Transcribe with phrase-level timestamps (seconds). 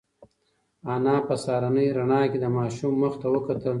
[0.93, 3.69] انا په سهارنۍ رڼا کې د ماشوم مخ ته وکتل.